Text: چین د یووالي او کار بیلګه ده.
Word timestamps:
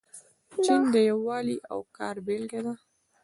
چین 0.63 0.81
د 0.93 0.95
یووالي 1.09 1.57
او 1.71 1.79
کار 1.97 2.15
بیلګه 2.25 2.59
ده. 2.65 2.73